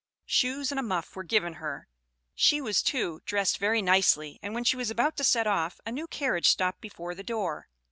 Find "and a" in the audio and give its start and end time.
0.71-0.81